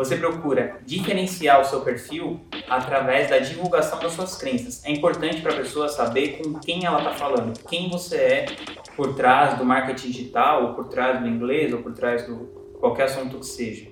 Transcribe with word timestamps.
você 0.00 0.16
procura 0.16 0.80
diferenciar 0.86 1.60
o 1.60 1.64
seu 1.64 1.82
perfil 1.82 2.40
através 2.66 3.28
da 3.28 3.38
divulgação 3.38 4.00
das 4.00 4.14
suas 4.14 4.34
crenças. 4.34 4.82
É 4.82 4.90
importante 4.90 5.42
para 5.42 5.52
a 5.52 5.56
pessoa 5.56 5.90
saber 5.90 6.38
com 6.38 6.58
quem 6.58 6.86
ela 6.86 7.00
está 7.00 7.12
falando, 7.12 7.58
quem 7.68 7.90
você 7.90 8.16
é 8.16 8.46
por 8.96 9.14
trás 9.14 9.58
do 9.58 9.64
marketing 9.64 10.10
digital, 10.10 10.68
ou 10.68 10.74
por 10.74 10.88
trás 10.88 11.20
do 11.20 11.28
inglês, 11.28 11.74
ou 11.74 11.82
por 11.82 11.92
trás 11.92 12.26
do 12.26 12.46
qualquer 12.80 13.04
assunto 13.04 13.40
que 13.40 13.44
seja. 13.44 13.90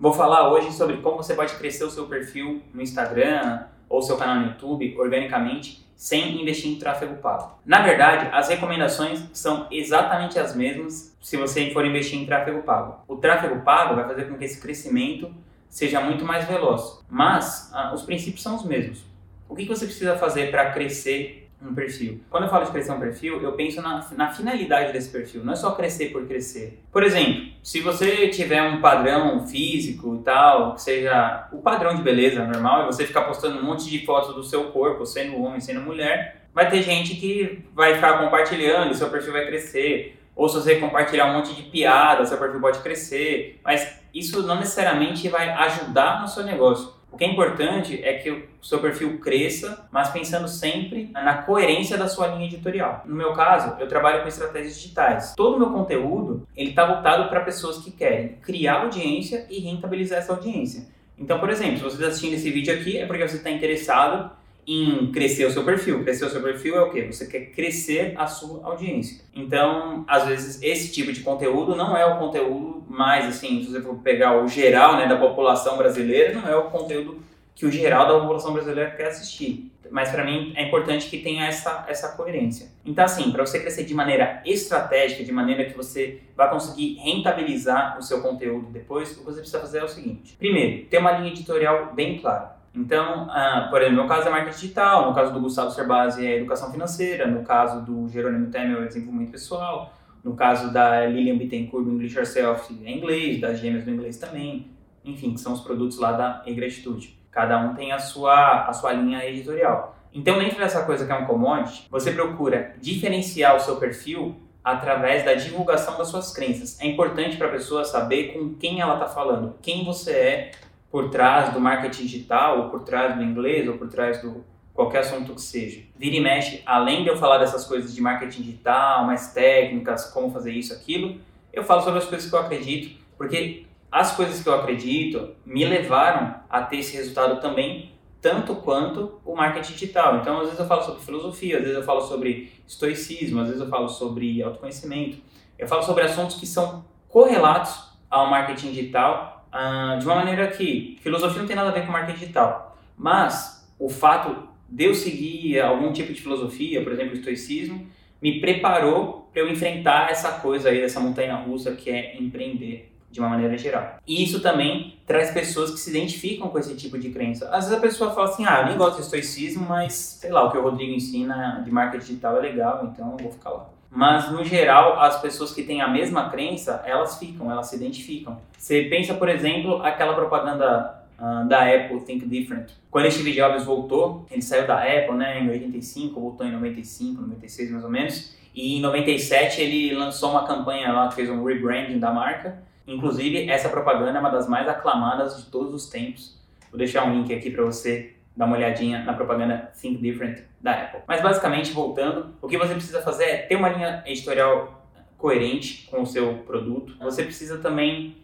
Vou 0.00 0.14
falar 0.14 0.50
hoje 0.50 0.72
sobre 0.72 1.02
como 1.02 1.18
você 1.18 1.34
pode 1.34 1.54
crescer 1.56 1.84
o 1.84 1.90
seu 1.90 2.06
perfil 2.06 2.62
no 2.72 2.80
Instagram 2.80 3.66
ou 3.88 4.02
seu 4.02 4.16
canal 4.16 4.36
no 4.36 4.46
YouTube 4.48 4.96
organicamente 4.98 5.86
sem 5.96 6.40
investir 6.42 6.70
em 6.70 6.78
tráfego 6.78 7.16
pago. 7.16 7.58
Na 7.64 7.82
verdade, 7.82 8.28
as 8.32 8.48
recomendações 8.48 9.24
são 9.32 9.66
exatamente 9.70 10.38
as 10.38 10.54
mesmas 10.54 11.16
se 11.22 11.36
você 11.36 11.70
for 11.70 11.86
investir 11.86 12.18
em 12.18 12.26
tráfego 12.26 12.62
pago. 12.62 13.00
O 13.08 13.16
tráfego 13.16 13.62
pago 13.62 13.94
vai 13.94 14.06
fazer 14.06 14.26
com 14.26 14.36
que 14.36 14.44
esse 14.44 14.60
crescimento 14.60 15.34
seja 15.68 16.00
muito 16.00 16.24
mais 16.24 16.46
veloz, 16.46 17.02
mas 17.08 17.70
ah, 17.72 17.92
os 17.94 18.02
princípios 18.02 18.42
são 18.42 18.56
os 18.56 18.64
mesmos. 18.64 19.04
O 19.48 19.56
que 19.56 19.64
você 19.64 19.86
precisa 19.86 20.16
fazer 20.16 20.50
para 20.50 20.70
crescer 20.72 21.45
um 21.68 21.74
perfil. 21.74 22.20
Quando 22.30 22.44
eu 22.44 22.50
falo 22.50 22.64
de 22.64 22.70
crescer 22.70 22.92
um 22.92 23.00
perfil, 23.00 23.40
eu 23.42 23.52
penso 23.52 23.80
na, 23.82 24.04
na 24.16 24.32
finalidade 24.32 24.92
desse 24.92 25.10
perfil, 25.10 25.44
não 25.44 25.52
é 25.52 25.56
só 25.56 25.72
crescer 25.72 26.06
por 26.06 26.26
crescer. 26.26 26.82
Por 26.92 27.02
exemplo, 27.02 27.46
se 27.62 27.80
você 27.80 28.28
tiver 28.28 28.62
um 28.62 28.80
padrão 28.80 29.46
físico 29.46 30.16
e 30.16 30.24
tal, 30.24 30.74
que 30.74 30.82
seja 30.82 31.48
o 31.52 31.58
padrão 31.58 31.94
de 31.94 32.02
beleza 32.02 32.44
normal, 32.44 32.82
e 32.82 32.86
você 32.86 33.06
ficar 33.06 33.22
postando 33.22 33.58
um 33.58 33.64
monte 33.64 33.88
de 33.88 34.04
fotos 34.04 34.34
do 34.34 34.42
seu 34.42 34.64
corpo, 34.64 35.04
sendo 35.04 35.40
homem, 35.42 35.60
sendo 35.60 35.80
mulher, 35.80 36.46
vai 36.54 36.70
ter 36.70 36.82
gente 36.82 37.14
que 37.16 37.64
vai 37.74 37.94
ficar 37.94 38.18
compartilhando, 38.18 38.94
seu 38.94 39.10
perfil 39.10 39.32
vai 39.32 39.46
crescer. 39.46 40.18
Ou 40.34 40.48
se 40.48 40.56
você 40.56 40.76
compartilhar 40.76 41.26
um 41.26 41.34
monte 41.34 41.54
de 41.54 41.62
piada, 41.62 42.24
seu 42.24 42.36
perfil 42.38 42.60
pode 42.60 42.78
crescer. 42.80 43.58
Mas 43.64 44.00
isso 44.14 44.42
não 44.42 44.56
necessariamente 44.56 45.28
vai 45.28 45.48
ajudar 45.48 46.20
no 46.20 46.28
seu 46.28 46.42
negócio. 46.44 46.95
O 47.16 47.18
que 47.18 47.24
é 47.24 47.28
importante 47.28 47.98
é 48.04 48.12
que 48.12 48.30
o 48.30 48.46
seu 48.60 48.78
perfil 48.78 49.18
cresça, 49.18 49.88
mas 49.90 50.10
pensando 50.10 50.46
sempre 50.46 51.08
na 51.14 51.38
coerência 51.38 51.96
da 51.96 52.08
sua 52.08 52.26
linha 52.26 52.44
editorial. 52.44 53.04
No 53.06 53.14
meu 53.14 53.32
caso, 53.32 53.74
eu 53.80 53.88
trabalho 53.88 54.20
com 54.20 54.28
estratégias 54.28 54.76
digitais. 54.76 55.32
Todo 55.34 55.56
o 55.56 55.58
meu 55.58 55.70
conteúdo 55.70 56.46
ele 56.54 56.68
está 56.68 56.84
voltado 56.84 57.30
para 57.30 57.40
pessoas 57.40 57.78
que 57.78 57.90
querem 57.90 58.34
criar 58.42 58.82
audiência 58.82 59.46
e 59.48 59.60
rentabilizar 59.60 60.18
essa 60.18 60.34
audiência. 60.34 60.88
Então, 61.18 61.40
por 61.40 61.48
exemplo, 61.48 61.78
se 61.78 61.84
você 61.84 61.94
está 61.94 62.08
assistindo 62.08 62.34
esse 62.34 62.50
vídeo 62.50 62.74
aqui, 62.74 62.98
é 62.98 63.06
porque 63.06 63.26
você 63.26 63.38
está 63.38 63.50
interessado 63.50 64.30
em 64.66 65.12
crescer 65.12 65.44
o 65.46 65.50
seu 65.50 65.64
perfil. 65.64 66.02
Crescer 66.02 66.24
o 66.24 66.30
seu 66.30 66.42
perfil 66.42 66.76
é 66.76 66.82
o 66.82 66.90
quê? 66.90 67.02
Você 67.10 67.26
quer 67.26 67.46
crescer 67.52 68.14
a 68.16 68.26
sua 68.26 68.64
audiência. 68.64 69.24
Então, 69.34 70.04
às 70.08 70.26
vezes, 70.26 70.60
esse 70.62 70.92
tipo 70.92 71.12
de 71.12 71.20
conteúdo 71.20 71.76
não 71.76 71.96
é 71.96 72.04
o 72.04 72.18
conteúdo 72.18 72.84
mais, 72.88 73.26
assim, 73.26 73.62
se 73.62 73.70
você 73.70 73.80
for 73.80 73.96
pegar 73.96 74.42
o 74.42 74.48
geral 74.48 74.96
né, 74.96 75.06
da 75.06 75.16
população 75.16 75.76
brasileira, 75.76 76.34
não 76.34 76.48
é 76.48 76.56
o 76.56 76.64
conteúdo 76.64 77.20
que 77.54 77.64
o 77.64 77.70
geral 77.70 78.06
da 78.06 78.18
população 78.20 78.52
brasileira 78.52 78.90
quer 78.90 79.06
assistir. 79.06 79.70
Mas 79.90 80.10
para 80.10 80.24
mim 80.24 80.52
é 80.56 80.66
importante 80.66 81.08
que 81.08 81.18
tenha 81.18 81.46
essa, 81.46 81.84
essa 81.88 82.08
coerência. 82.16 82.68
Então, 82.84 83.04
assim, 83.04 83.30
para 83.30 83.46
você 83.46 83.60
crescer 83.60 83.84
de 83.84 83.94
maneira 83.94 84.42
estratégica, 84.44 85.22
de 85.22 85.32
maneira 85.32 85.64
que 85.64 85.76
você 85.76 86.20
vai 86.36 86.50
conseguir 86.50 86.94
rentabilizar 86.94 87.96
o 87.98 88.02
seu 88.02 88.20
conteúdo 88.20 88.66
depois, 88.70 89.12
o 89.12 89.18
que 89.18 89.24
você 89.24 89.38
precisa 89.40 89.60
fazer 89.60 89.78
é 89.78 89.84
o 89.84 89.88
seguinte: 89.88 90.34
primeiro, 90.36 90.86
ter 90.86 90.98
uma 90.98 91.12
linha 91.12 91.30
editorial 91.30 91.92
bem 91.94 92.18
clara. 92.18 92.55
Então, 92.76 93.26
ah, 93.30 93.68
por 93.70 93.80
exemplo, 93.80 94.02
no 94.02 94.08
caso 94.08 94.28
é 94.28 94.30
marketing 94.30 94.60
digital, 94.60 95.08
no 95.08 95.14
caso 95.14 95.32
do 95.32 95.40
Gustavo 95.40 95.70
Cerbasi 95.70 96.26
é 96.26 96.36
educação 96.36 96.70
financeira, 96.70 97.26
no 97.26 97.42
caso 97.42 97.80
do 97.80 98.06
Jerônimo 98.06 98.50
Temel 98.50 98.82
é 98.82 98.86
desenvolvimento 98.86 99.32
pessoal, 99.32 99.94
no 100.22 100.34
caso 100.34 100.70
da 100.72 101.06
Lilian 101.06 101.38
Bittencourt 101.38 101.86
do 101.86 101.92
English 101.92 102.14
Yourself 102.14 102.78
é 102.84 102.90
inglês, 102.90 103.40
das 103.40 103.60
gêmeas 103.60 103.84
do 103.84 103.90
inglês 103.90 104.18
também, 104.18 104.70
enfim, 105.02 105.32
que 105.32 105.40
são 105.40 105.54
os 105.54 105.62
produtos 105.62 105.98
lá 105.98 106.12
da 106.12 106.42
Egratitude. 106.46 107.18
Cada 107.30 107.58
um 107.58 107.74
tem 107.74 107.92
a 107.92 107.98
sua, 107.98 108.66
a 108.66 108.72
sua 108.74 108.92
linha 108.92 109.24
editorial. 109.24 109.96
Então, 110.12 110.38
dentro 110.38 110.58
dessa 110.58 110.84
coisa 110.84 111.06
que 111.06 111.12
é 111.12 111.14
um 111.14 111.26
commodity, 111.26 111.86
você 111.90 112.12
procura 112.12 112.74
diferenciar 112.80 113.56
o 113.56 113.60
seu 113.60 113.76
perfil 113.76 114.36
através 114.64 115.24
da 115.24 115.34
divulgação 115.34 115.96
das 115.96 116.08
suas 116.08 116.32
crenças. 116.32 116.80
É 116.80 116.86
importante 116.86 117.36
para 117.36 117.46
a 117.46 117.50
pessoa 117.50 117.84
saber 117.84 118.32
com 118.32 118.54
quem 118.54 118.80
ela 118.80 118.94
está 118.94 119.06
falando, 119.06 119.54
quem 119.62 119.84
você 119.84 120.10
é 120.10 120.50
por 120.96 121.10
trás 121.10 121.52
do 121.52 121.60
marketing 121.60 122.06
digital, 122.06 122.58
ou 122.58 122.70
por 122.70 122.80
trás 122.80 123.14
do 123.14 123.22
inglês, 123.22 123.68
ou 123.68 123.76
por 123.76 123.86
trás 123.86 124.22
do 124.22 124.42
qualquer 124.72 125.00
assunto 125.00 125.34
que 125.34 125.42
seja. 125.42 125.82
Vira 125.94 126.16
e 126.16 126.20
mexe, 126.20 126.62
além 126.64 127.02
de 127.02 127.10
eu 127.10 127.18
falar 127.18 127.36
dessas 127.36 127.66
coisas 127.66 127.94
de 127.94 128.00
marketing 128.00 128.40
digital, 128.40 129.04
mais 129.04 129.30
técnicas, 129.34 130.06
como 130.06 130.30
fazer 130.30 130.52
isso, 130.52 130.72
aquilo, 130.72 131.20
eu 131.52 131.62
falo 131.62 131.82
sobre 131.82 131.98
as 131.98 132.06
coisas 132.06 132.30
que 132.30 132.34
eu 132.34 132.38
acredito, 132.38 132.98
porque 133.18 133.66
as 133.92 134.16
coisas 134.16 134.42
que 134.42 134.48
eu 134.48 134.54
acredito 134.54 135.34
me 135.44 135.66
levaram 135.66 136.36
a 136.48 136.62
ter 136.62 136.78
esse 136.78 136.96
resultado 136.96 137.42
também, 137.42 137.92
tanto 138.22 138.54
quanto 138.54 139.20
o 139.22 139.36
marketing 139.36 139.74
digital. 139.74 140.16
Então, 140.16 140.38
às 140.38 140.44
vezes 140.44 140.58
eu 140.58 140.66
falo 140.66 140.82
sobre 140.82 141.02
filosofia, 141.02 141.58
às 141.58 141.62
vezes 141.62 141.76
eu 141.76 141.84
falo 141.84 142.00
sobre 142.00 142.50
estoicismo, 142.66 143.40
às 143.40 143.48
vezes 143.48 143.60
eu 143.60 143.68
falo 143.68 143.90
sobre 143.90 144.42
autoconhecimento. 144.42 145.18
Eu 145.58 145.68
falo 145.68 145.82
sobre 145.82 146.04
assuntos 146.04 146.36
que 146.36 146.46
são 146.46 146.86
correlatos 147.06 147.84
ao 148.08 148.30
marketing 148.30 148.70
digital 148.70 149.35
ah, 149.56 149.96
de 149.96 150.04
uma 150.04 150.16
maneira 150.16 150.48
que 150.48 150.98
filosofia 151.00 151.40
não 151.40 151.46
tem 151.46 151.56
nada 151.56 151.70
a 151.70 151.72
ver 151.72 151.86
com 151.86 151.92
marketing 151.92 152.18
digital, 152.18 152.76
mas 152.96 153.66
o 153.78 153.88
fato 153.88 154.48
de 154.68 154.84
eu 154.84 154.94
seguir 154.94 155.60
algum 155.60 155.92
tipo 155.92 156.12
de 156.12 156.20
filosofia, 156.20 156.82
por 156.82 156.92
exemplo, 156.92 157.12
o 157.12 157.16
estoicismo, 157.16 157.86
me 158.20 158.38
preparou 158.40 159.30
para 159.32 159.42
eu 159.42 159.50
enfrentar 159.50 160.10
essa 160.10 160.32
coisa 160.40 160.68
aí, 160.68 160.80
essa 160.80 161.00
montanha 161.00 161.34
russa 161.36 161.74
que 161.74 161.88
é 161.88 162.20
empreender 162.20 162.92
de 163.10 163.18
uma 163.18 163.30
maneira 163.30 163.56
geral. 163.56 163.96
E 164.06 164.22
isso 164.22 164.40
também 164.40 164.98
traz 165.06 165.30
pessoas 165.30 165.70
que 165.70 165.78
se 165.78 165.88
identificam 165.88 166.48
com 166.48 166.58
esse 166.58 166.74
tipo 166.74 166.98
de 166.98 167.10
crença. 167.10 167.48
Às 167.48 167.64
vezes 167.64 167.72
a 167.72 167.80
pessoa 167.80 168.10
fala 168.10 168.28
assim, 168.28 168.44
ah, 168.44 168.60
eu 168.60 168.66
nem 168.66 168.76
gosto 168.76 168.96
de 168.96 169.02
estoicismo, 169.04 169.66
mas 169.66 169.94
sei 169.94 170.30
lá, 170.30 170.44
o 170.44 170.50
que 170.50 170.58
o 170.58 170.62
Rodrigo 170.62 170.92
ensina 170.92 171.62
de 171.64 171.70
marketing 171.70 172.04
digital 172.04 172.36
é 172.38 172.40
legal, 172.40 172.90
então 172.92 173.12
eu 173.12 173.16
vou 173.16 173.32
ficar 173.32 173.50
lá. 173.50 173.75
Mas, 173.90 174.30
no 174.30 174.44
geral, 174.44 175.00
as 175.00 175.20
pessoas 175.20 175.52
que 175.52 175.62
têm 175.62 175.80
a 175.80 175.88
mesma 175.88 176.28
crença, 176.28 176.82
elas 176.84 177.18
ficam, 177.18 177.50
elas 177.50 177.68
se 177.68 177.76
identificam. 177.76 178.38
Você 178.58 178.82
pensa, 178.84 179.14
por 179.14 179.28
exemplo, 179.28 179.82
aquela 179.82 180.14
propaganda 180.14 181.02
uh, 181.18 181.48
da 181.48 181.62
Apple, 181.62 182.00
Think 182.00 182.26
Different. 182.26 182.72
Quando 182.90 183.10
Steve 183.10 183.32
Jobs 183.32 183.64
voltou, 183.64 184.26
ele 184.30 184.42
saiu 184.42 184.66
da 184.66 184.82
Apple 184.82 185.14
né, 185.14 185.40
em 185.40 185.48
85, 185.48 186.20
voltou 186.20 186.46
em 186.46 186.52
95, 186.52 187.22
96 187.22 187.70
mais 187.70 187.84
ou 187.84 187.90
menos. 187.90 188.36
E 188.54 188.78
em 188.78 188.80
97 188.80 189.60
ele 189.60 189.94
lançou 189.94 190.30
uma 190.30 190.46
campanha 190.46 190.92
lá, 190.92 191.10
fez 191.10 191.28
um 191.28 191.44
rebranding 191.44 191.98
da 191.98 192.10
marca. 192.10 192.58
Inclusive, 192.86 193.48
essa 193.50 193.68
propaganda 193.68 194.16
é 194.16 194.20
uma 194.20 194.30
das 194.30 194.48
mais 194.48 194.68
aclamadas 194.68 195.36
de 195.36 195.50
todos 195.50 195.74
os 195.74 195.88
tempos. 195.90 196.36
Vou 196.70 196.78
deixar 196.78 197.04
um 197.04 197.12
link 197.12 197.34
aqui 197.34 197.50
para 197.50 197.64
você 197.64 198.15
dar 198.36 198.44
uma 198.44 198.56
olhadinha 198.56 199.02
na 199.02 199.14
propaganda 199.14 199.72
Think 199.80 199.98
Different 199.98 200.42
da 200.60 200.72
Apple. 200.72 201.00
Mas 201.06 201.22
basicamente, 201.22 201.72
voltando, 201.72 202.34
o 202.42 202.48
que 202.48 202.58
você 202.58 202.74
precisa 202.74 203.00
fazer 203.02 203.24
é 203.24 203.36
ter 203.38 203.56
uma 203.56 203.68
linha 203.68 204.02
editorial 204.06 204.84
coerente 205.16 205.88
com 205.90 206.02
o 206.02 206.06
seu 206.06 206.34
produto. 206.46 206.94
Você 207.00 207.22
precisa 207.22 207.58
também 207.58 208.16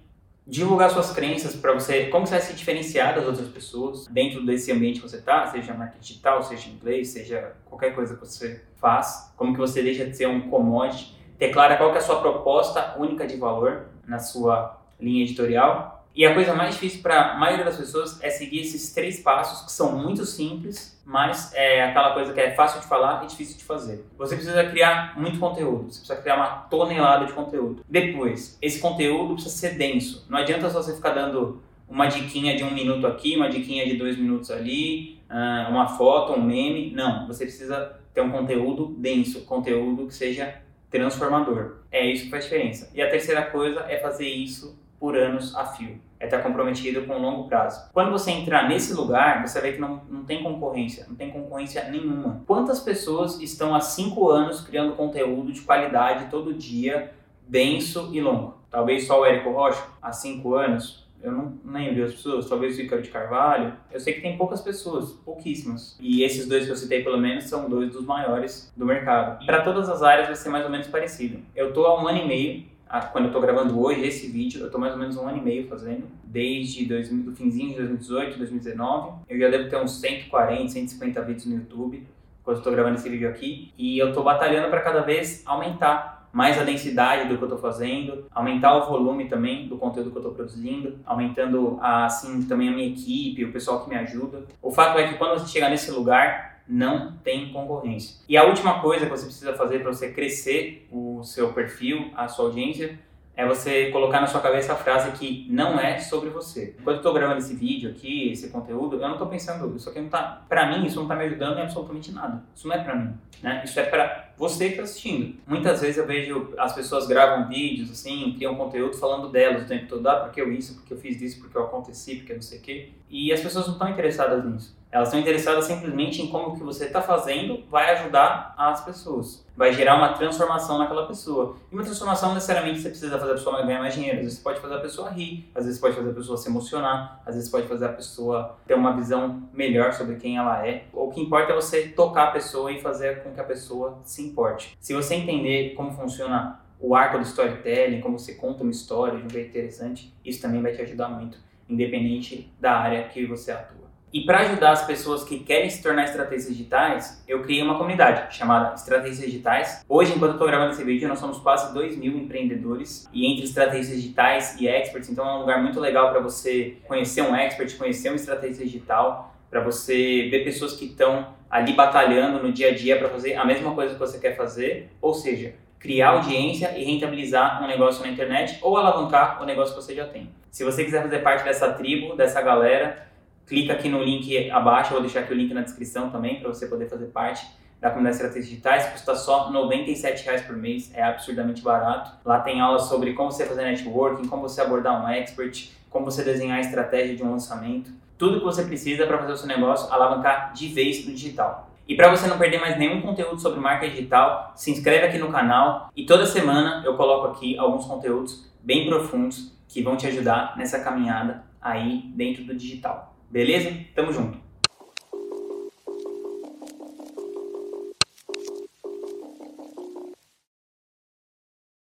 divulgar 0.46 0.90
suas 0.90 1.12
crenças 1.12 1.54
para 1.54 1.72
você, 1.72 2.06
como 2.06 2.26
você 2.26 2.32
vai 2.32 2.40
se 2.40 2.52
diferenciar 2.52 3.14
das 3.14 3.24
outras 3.26 3.48
pessoas 3.48 4.06
dentro 4.08 4.44
desse 4.44 4.72
ambiente 4.72 5.00
que 5.00 5.08
você 5.08 5.16
está, 5.16 5.46
seja 5.46 5.72
marketing 5.72 6.00
digital, 6.00 6.42
seja 6.42 6.68
inglês, 6.68 7.08
seja 7.08 7.54
qualquer 7.64 7.94
coisa 7.94 8.14
que 8.14 8.20
você 8.20 8.62
faz, 8.74 9.32
como 9.36 9.52
que 9.52 9.60
você 9.60 9.82
deixa 9.82 10.04
de 10.04 10.16
ser 10.16 10.26
um 10.26 10.50
commodity, 10.50 11.16
ter 11.38 11.50
clara 11.50 11.76
qual 11.76 11.94
é 11.94 11.98
a 11.98 12.00
sua 12.00 12.20
proposta 12.20 12.96
única 12.98 13.26
de 13.26 13.36
valor 13.36 13.86
na 14.06 14.18
sua 14.18 14.80
linha 15.00 15.22
editorial 15.22 16.01
e 16.14 16.26
a 16.26 16.34
coisa 16.34 16.54
mais 16.54 16.74
difícil 16.74 17.00
para 17.00 17.32
a 17.32 17.38
maioria 17.38 17.64
das 17.64 17.76
pessoas 17.76 18.22
é 18.22 18.28
seguir 18.28 18.60
esses 18.60 18.92
três 18.92 19.20
passos 19.20 19.64
que 19.64 19.72
são 19.72 19.96
muito 19.96 20.26
simples, 20.26 21.00
mas 21.04 21.52
é 21.54 21.84
aquela 21.84 22.12
coisa 22.12 22.34
que 22.34 22.40
é 22.40 22.54
fácil 22.54 22.80
de 22.80 22.86
falar 22.86 23.24
e 23.24 23.26
difícil 23.28 23.56
de 23.56 23.64
fazer. 23.64 24.04
Você 24.18 24.34
precisa 24.34 24.62
criar 24.64 25.18
muito 25.18 25.38
conteúdo, 25.38 25.90
você 25.90 25.98
precisa 25.98 26.16
criar 26.16 26.36
uma 26.36 26.48
tonelada 26.68 27.24
de 27.24 27.32
conteúdo. 27.32 27.82
Depois, 27.88 28.58
esse 28.60 28.78
conteúdo 28.78 29.34
precisa 29.34 29.56
ser 29.56 29.78
denso. 29.78 30.26
Não 30.28 30.38
adianta 30.38 30.68
só 30.68 30.82
você 30.82 30.94
ficar 30.94 31.10
dando 31.10 31.62
uma 31.88 32.06
diquinha 32.06 32.56
de 32.56 32.62
um 32.62 32.70
minuto 32.70 33.06
aqui, 33.06 33.37
uma 33.37 33.48
diquinha 33.48 33.87
de 33.87 33.96
dois 33.96 34.16
minutos 34.16 34.50
ali, 34.50 35.19
ah, 35.31 35.66
uma 35.70 35.88
foto, 35.88 36.32
um 36.32 36.42
meme. 36.42 36.90
Não, 36.90 37.26
você 37.26 37.44
precisa 37.44 37.98
ter 38.12 38.20
um 38.20 38.31
conteúdo 38.31 38.94
denso, 38.98 39.46
conteúdo 39.46 40.06
que 40.06 40.14
seja 40.14 40.60
transformador. 40.90 41.78
É 41.90 42.04
isso 42.04 42.25
que 42.25 42.31
faz 42.31 42.44
diferença. 42.44 42.90
E 42.94 43.00
a 43.00 43.10
terceira 43.10 43.42
coisa 43.42 43.81
é 43.88 43.98
fazer 43.98 44.28
isso 44.28 44.81
por 45.02 45.19
anos 45.19 45.52
a 45.56 45.64
fio. 45.64 46.00
É 46.20 46.26
estar 46.26 46.38
comprometido 46.38 47.02
com 47.02 47.14
o 47.14 47.20
longo 47.20 47.49
prazo. 47.49 47.90
Quando 47.93 48.12
você 48.12 48.31
entrar 48.31 48.69
nesse 48.69 48.94
lugar, 48.94 49.44
você 49.44 49.60
vê 49.60 49.72
que 49.72 49.81
não, 49.81 50.00
não 50.08 50.25
tem 50.25 50.44
concorrência, 50.44 51.04
não 51.08 51.16
tem 51.16 51.28
concorrência 51.28 51.90
nenhuma. 51.90 52.40
Quantas 52.46 52.78
pessoas 52.78 53.40
estão 53.40 53.75
há 53.75 53.81
cinco 53.81 54.31
anos 54.31 54.60
criando 54.60 54.94
conteúdo 54.94 55.52
de 55.52 55.60
qualidade 55.62 56.31
todo 56.31 56.54
dia, 56.54 57.12
denso 57.49 58.10
e 58.12 58.20
longo? 58.20 58.58
Talvez 58.70 59.04
só 59.04 59.20
o 59.20 59.26
Érico 59.26 59.50
Rocha, 59.50 59.84
há 60.00 60.12
cinco 60.12 60.54
anos. 60.54 61.02
Eu 61.20 61.32
não 61.32 61.58
lembro 61.64 62.04
as 62.04 62.12
pessoas, 62.12 62.49
talvez 62.49 62.78
o 62.78 62.82
Ícaro 62.82 63.02
de 63.02 63.10
Carvalho. 63.10 63.72
Eu 63.90 63.99
sei 63.99 64.12
que 64.12 64.20
tem 64.20 64.37
poucas 64.37 64.60
pessoas, 64.60 65.10
pouquíssimas. 65.25 65.99
E 66.00 66.22
esses 66.22 66.46
dois 66.46 66.64
que 66.64 66.70
eu 66.70 66.76
citei, 66.76 67.02
pelo 67.02 67.19
menos, 67.19 67.44
são 67.44 67.69
dois 67.69 67.90
dos 67.90 68.04
maiores 68.06 68.72
do 68.76 68.87
mercado. 68.87 69.44
Para 69.44 69.62
todas 69.62 69.88
as 69.88 70.00
áreas 70.00 70.28
vai 70.28 70.37
ser 70.37 70.49
mais 70.49 70.64
ou 70.64 70.70
menos 70.70 70.87
parecido. 70.87 71.40
Eu 71.56 71.70
estou 71.70 71.87
há 71.87 72.00
um 72.00 72.06
ano 72.06 72.19
e 72.19 72.26
meio 72.28 72.71
quando 73.12 73.24
eu 73.24 73.28
estou 73.28 73.40
gravando 73.40 73.80
hoje 73.80 74.02
esse 74.02 74.26
vídeo, 74.28 74.60
eu 74.60 74.66
estou 74.66 74.80
mais 74.80 74.92
ou 74.92 74.98
menos 74.98 75.16
um 75.16 75.26
ano 75.26 75.38
e 75.38 75.40
meio 75.40 75.66
fazendo, 75.68 76.04
desde 76.24 76.84
dois, 76.84 77.08
do 77.08 77.34
finzinho 77.34 77.70
de 77.70 77.76
2018, 77.76 78.38
2019. 78.38 79.12
Eu 79.28 79.38
já 79.38 79.48
devo 79.48 79.70
ter 79.70 79.76
uns 79.76 79.98
140, 80.00 80.68
150 80.68 81.22
vídeos 81.22 81.46
no 81.46 81.56
YouTube, 81.56 82.06
quando 82.44 82.56
eu 82.56 82.60
estou 82.60 82.72
gravando 82.72 82.96
esse 82.96 83.08
vídeo 83.08 83.28
aqui. 83.28 83.72
E 83.78 83.98
eu 83.98 84.08
estou 84.08 84.22
batalhando 84.22 84.68
para 84.68 84.80
cada 84.80 85.00
vez 85.00 85.42
aumentar 85.46 86.28
mais 86.32 86.58
a 86.58 86.64
densidade 86.64 87.28
do 87.28 87.36
que 87.36 87.44
eu 87.44 87.48
estou 87.48 87.58
fazendo, 87.58 88.26
aumentar 88.34 88.74
o 88.76 88.86
volume 88.88 89.28
também 89.28 89.68
do 89.68 89.76
conteúdo 89.76 90.10
que 90.10 90.16
eu 90.16 90.20
estou 90.20 90.34
produzindo, 90.34 90.98
aumentando 91.04 91.78
assim 91.80 92.42
também 92.44 92.70
a 92.70 92.72
minha 92.72 92.88
equipe, 92.88 93.44
o 93.44 93.52
pessoal 93.52 93.84
que 93.84 93.90
me 93.90 93.96
ajuda. 93.96 94.44
O 94.62 94.70
fato 94.70 94.98
é 94.98 95.08
que 95.08 95.18
quando 95.18 95.38
você 95.38 95.46
chegar 95.46 95.68
nesse 95.68 95.90
lugar, 95.90 96.51
não 96.69 97.12
tem 97.25 97.53
concorrência. 97.53 98.20
E 98.29 98.37
a 98.37 98.44
última 98.44 98.81
coisa 98.81 99.06
que 99.06 99.11
você 99.11 99.26
precisa 99.26 99.55
fazer 99.55 99.81
para 99.81 99.93
você 99.93 100.11
crescer 100.12 100.88
o 100.91 101.23
seu 101.23 101.53
perfil, 101.53 102.11
a 102.17 102.29
sua 102.29 102.47
audiência, 102.47 102.99
é 103.35 103.47
você 103.47 103.91
colocar 103.91 104.20
na 104.20 104.26
sua 104.26 104.41
cabeça 104.41 104.73
a 104.75 104.76
frase 104.76 105.11
que 105.12 105.47
não 105.50 105.81
é 105.81 105.99
sobre 105.99 106.29
você. 106.29 106.76
Enquanto 106.79 106.97
eu 106.97 106.97
estou 106.97 107.14
gravando 107.14 107.38
esse 107.38 107.55
vídeo 107.55 107.91
aqui, 107.91 108.31
esse 108.31 108.50
conteúdo, 108.50 108.97
eu 108.97 109.00
não 109.00 109.12
estou 109.12 109.26
pensando, 109.26 109.75
isso 109.75 109.88
aqui 109.88 110.00
não 110.00 110.09
tá, 110.09 110.43
para 110.49 110.67
mim, 110.67 110.85
isso 110.85 110.97
não 110.97 111.05
está 111.05 111.17
me 111.17 111.25
ajudando 111.25 111.59
em 111.59 111.62
absolutamente 111.62 112.12
nada. 112.12 112.43
Isso 112.55 112.69
não 112.69 112.75
é 112.75 112.85
para 112.85 112.94
mim, 112.94 113.14
né? 113.43 113.62
Isso 113.64 113.81
é 113.81 113.85
para 113.85 114.31
você 114.37 114.67
que 114.67 114.73
está 114.73 114.82
assistindo. 114.84 115.37
Muitas 115.46 115.81
vezes 115.81 115.99
eu 115.99 116.06
vejo 116.06 116.55
as 116.58 116.75
pessoas 116.75 117.06
gravam 117.06 117.49
vídeos 117.49 117.90
assim, 117.90 118.34
criam 118.37 118.55
conteúdo 118.56 118.96
falando 118.96 119.29
delas 119.29 119.62
o 119.62 119.67
tempo 119.67 119.87
todo, 119.87 120.06
ah, 120.06 120.17
porque 120.17 120.40
eu 120.40 120.52
isso, 120.52 120.75
porque 120.75 120.94
eu 120.94 120.99
fiz 120.99 121.20
isso, 121.20 121.40
porque 121.40 121.56
eu 121.56 121.64
aconteci, 121.64 122.17
porque 122.17 122.34
não 122.34 122.43
sei 122.43 122.58
o 122.58 122.62
quê. 122.62 122.88
E 123.08 123.32
as 123.32 123.40
pessoas 123.40 123.67
não 123.67 123.75
estão 123.75 123.88
interessadas 123.90 124.44
nisso. 124.44 124.75
Elas 124.93 125.08
estão 125.08 125.20
interessadas 125.20 125.64
simplesmente 125.64 126.20
em 126.20 126.26
como 126.26 126.49
o 126.49 126.55
que 126.55 126.62
você 126.62 126.84
está 126.84 127.00
fazendo 127.00 127.64
vai 127.70 127.93
ajudar 127.93 128.55
as 128.58 128.84
pessoas. 128.84 129.43
Vai 129.56 129.73
gerar 129.73 129.96
uma 129.96 130.12
transformação 130.12 130.76
naquela 130.76 131.06
pessoa. 131.06 131.56
E 131.70 131.75
uma 131.75 131.82
transformação 131.82 132.35
necessariamente 132.35 132.81
você 132.81 132.90
precisa 132.90 133.19
fazer 133.19 133.32
a 133.32 133.35
pessoa 133.35 133.62
ganhar 133.64 133.78
mais 133.78 133.94
dinheiro. 133.94 134.19
Às 134.19 134.25
vezes 134.25 134.38
pode 134.38 134.61
fazer 134.61 134.75
a 134.75 134.81
pessoa 134.81 135.08
rir, 135.08 135.50
às 135.55 135.64
vezes 135.64 135.81
pode 135.81 135.96
fazer 135.96 136.11
a 136.11 136.12
pessoa 136.12 136.37
se 136.37 136.49
emocionar, 136.50 137.23
às 137.25 137.35
vezes 137.35 137.50
pode 137.50 137.67
fazer 137.67 137.87
a 137.87 137.93
pessoa 137.93 138.58
ter 138.67 138.75
uma 138.75 138.94
visão 138.94 139.43
melhor 139.55 139.94
sobre 139.94 140.17
quem 140.17 140.37
ela 140.37 140.67
é. 140.67 140.85
O 140.93 141.08
que 141.08 141.23
importa 141.23 141.52
é 141.52 141.55
você 141.55 141.88
tocar 141.88 142.25
a 142.25 142.31
pessoa 142.32 142.70
e 142.70 142.78
fazer 142.78 143.23
com 143.23 143.32
que 143.32 143.40
a 143.40 143.44
pessoa 143.44 143.99
se 144.05 144.21
importe. 144.22 144.76
Se 144.80 144.94
você 144.94 145.14
entender 145.14 145.74
como 145.74 145.92
funciona 145.92 146.60
o 146.80 146.94
arco 146.94 147.19
do 147.19 147.24
storytelling, 147.24 148.00
como 148.00 148.19
você 148.19 148.34
conta 148.34 148.62
uma 148.62 148.72
história 148.72 149.19
de 149.19 149.26
um 149.26 149.30
jeito 149.30 149.50
interessante, 149.50 150.12
isso 150.24 150.42
também 150.42 150.60
vai 150.60 150.72
te 150.72 150.82
ajudar 150.82 151.08
muito, 151.08 151.38
independente 151.69 152.52
da 152.60 152.72
área 152.72 153.04
que 153.08 153.24
você 153.24 153.52
atua. 153.52 153.82
E 154.12 154.26
para 154.26 154.40
ajudar 154.40 154.72
as 154.72 154.84
pessoas 154.84 155.24
que 155.24 155.38
querem 155.38 155.70
se 155.70 155.82
tornar 155.82 156.04
estrategistas 156.04 156.54
digitais, 156.54 157.24
eu 157.26 157.40
criei 157.40 157.62
uma 157.62 157.78
comunidade 157.78 158.36
chamada 158.36 158.74
Estratégias 158.74 159.24
Digitais. 159.24 159.82
Hoje, 159.88 160.12
enquanto 160.14 160.32
eu 160.32 160.34
estou 160.34 160.46
gravando 160.46 160.72
esse 160.72 160.84
vídeo, 160.84 161.08
nós 161.08 161.18
somos 161.18 161.38
quase 161.38 161.72
2 161.72 161.96
mil 161.96 162.18
empreendedores. 162.18 163.08
E 163.10 163.26
entre 163.26 163.44
estratégias 163.44 163.88
digitais 163.88 164.60
e 164.60 164.68
experts, 164.68 165.08
então 165.08 165.26
é 165.26 165.34
um 165.36 165.40
lugar 165.40 165.62
muito 165.62 165.80
legal 165.80 166.10
para 166.10 166.20
você 166.20 166.76
conhecer 166.86 167.22
um 167.22 167.34
expert, 167.34 167.75
conhecer 167.78 168.10
uma 168.10 168.16
estratégia 168.16 168.66
digital, 168.66 169.34
para 169.52 169.60
você 169.60 170.28
ver 170.31 170.44
pessoas 170.44 170.72
que 170.72 170.87
estão 170.87 171.34
ali 171.50 171.75
batalhando 171.75 172.43
no 172.43 172.50
dia 172.50 172.69
a 172.70 172.75
dia 172.75 172.99
para 172.99 173.10
fazer 173.10 173.34
a 173.34 173.44
mesma 173.44 173.75
coisa 173.75 173.93
que 173.93 174.00
você 174.00 174.19
quer 174.19 174.34
fazer. 174.34 174.90
Ou 174.99 175.12
seja, 175.12 175.54
criar 175.78 176.08
audiência 176.08 176.72
e 176.75 176.82
rentabilizar 176.82 177.62
um 177.62 177.66
negócio 177.66 178.02
na 178.02 178.10
internet 178.10 178.58
ou 178.62 178.78
alavancar 178.78 179.43
o 179.43 179.44
negócio 179.44 179.75
que 179.76 179.82
você 179.82 179.94
já 179.94 180.06
tem. 180.06 180.31
Se 180.50 180.64
você 180.64 180.82
quiser 180.82 181.02
fazer 181.02 181.19
parte 181.19 181.44
dessa 181.44 181.70
tribo, 181.70 182.16
dessa 182.16 182.40
galera, 182.40 183.06
clica 183.46 183.75
aqui 183.75 183.90
no 183.90 184.02
link 184.02 184.50
abaixo, 184.50 184.88
eu 184.88 184.94
vou 184.94 185.02
deixar 185.02 185.20
aqui 185.20 185.34
o 185.34 185.37
link 185.37 185.52
na 185.52 185.60
descrição 185.60 186.08
também 186.08 186.40
para 186.40 186.49
você 186.49 186.66
poder 186.66 186.88
fazer 186.88 187.06
parte 187.08 187.46
da 187.78 187.90
comunidade 187.90 188.16
de 188.16 188.22
estratégias 188.22 188.49
digitais, 188.49 188.87
custa 188.87 189.14
só 189.16 189.50
R$ 189.50 189.58
97,00 189.58 190.46
por 190.46 190.56
mês, 190.56 190.90
é 190.94 191.02
absurdamente 191.02 191.60
barato. 191.60 192.12
Lá 192.25 192.40
tem 192.40 192.58
aulas 192.58 192.84
sobre 192.84 193.12
como 193.12 193.31
você 193.31 193.44
fazer 193.44 193.64
networking, 193.64 194.28
como 194.28 194.43
você 194.43 194.62
abordar 194.62 195.04
um 195.04 195.08
expert, 195.08 195.72
como 195.90 196.06
você 196.06 196.22
desenhar 196.22 196.56
a 196.56 196.60
estratégia 196.60 197.16
de 197.16 197.22
um 197.22 197.32
lançamento, 197.32 197.90
tudo 198.22 198.38
que 198.38 198.44
você 198.44 198.62
precisa 198.62 199.04
para 199.04 199.19
fazer 199.19 199.32
o 199.32 199.36
seu 199.36 199.48
negócio 199.48 199.92
alavancar 199.92 200.52
de 200.52 200.69
vez 200.69 201.04
no 201.04 201.12
digital. 201.12 201.69
E 201.88 201.96
para 201.96 202.08
você 202.08 202.28
não 202.28 202.38
perder 202.38 202.60
mais 202.60 202.78
nenhum 202.78 203.00
conteúdo 203.00 203.40
sobre 203.40 203.58
marketing 203.58 203.96
digital, 203.96 204.52
se 204.54 204.70
inscreve 204.70 205.06
aqui 205.06 205.19
no 205.19 205.32
canal 205.32 205.90
e 205.96 206.06
toda 206.06 206.24
semana 206.24 206.84
eu 206.84 206.96
coloco 206.96 207.26
aqui 207.26 207.58
alguns 207.58 207.84
conteúdos 207.84 208.48
bem 208.62 208.86
profundos 208.86 209.52
que 209.66 209.82
vão 209.82 209.96
te 209.96 210.06
ajudar 210.06 210.56
nessa 210.56 210.78
caminhada 210.78 211.42
aí 211.60 212.12
dentro 212.14 212.44
do 212.44 212.54
digital. 212.54 213.12
Beleza? 213.28 213.76
Tamo 213.92 214.12
junto! 214.12 214.41